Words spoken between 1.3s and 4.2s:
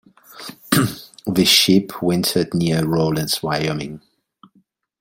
sheep wintered near Rawlins, Wyoming.